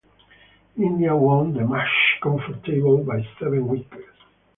[0.77, 4.07] India won the match comfortably by seven wickets.